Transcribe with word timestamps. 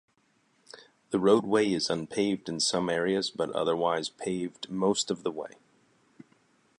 The 1.11 1.19
roadway 1.19 1.71
is 1.71 1.91
unpaved 1.91 2.49
in 2.49 2.59
some 2.59 2.89
areas, 2.89 3.29
but 3.29 3.51
otherwise 3.51 4.09
paved 4.09 4.67
most 4.67 5.11
of 5.11 5.21
the 5.21 5.29
way. 5.29 5.51